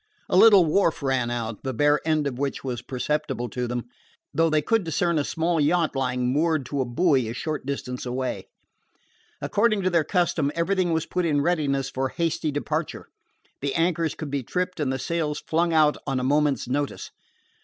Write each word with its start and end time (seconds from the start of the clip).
A 0.29 0.35
little 0.35 0.65
wharf 0.65 1.03
ran 1.03 1.29
out, 1.29 1.61
the 1.63 1.75
bare 1.75 1.99
end 2.07 2.25
of 2.25 2.39
which 2.39 2.63
was 2.63 2.81
perceptible 2.81 3.47
to 3.49 3.67
them, 3.67 3.83
though 4.33 4.49
they 4.49 4.63
could 4.63 4.83
discern 4.83 5.19
a 5.19 5.23
small 5.23 5.59
yacht 5.61 5.95
lying 5.95 6.33
moored 6.33 6.65
to 6.65 6.81
a 6.81 6.85
buoy 6.85 7.29
a 7.29 7.35
short 7.35 7.67
distance 7.67 8.03
away. 8.03 8.47
According 9.43 9.83
to 9.83 9.91
their 9.91 10.03
custom, 10.03 10.51
everything 10.55 10.91
was 10.91 11.05
put 11.05 11.23
in 11.23 11.39
readiness 11.41 11.91
for 11.91 12.09
hasty 12.09 12.49
departure. 12.51 13.09
The 13.61 13.75
anchors 13.75 14.15
could 14.15 14.31
be 14.31 14.41
tripped 14.41 14.79
and 14.79 14.91
the 14.91 14.97
sails 14.97 15.43
flung 15.47 15.71
out 15.71 15.97
on 16.07 16.19
a 16.19 16.23
moment's 16.23 16.67
notice. 16.67 17.11